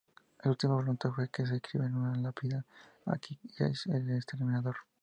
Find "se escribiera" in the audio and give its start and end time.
1.45-1.93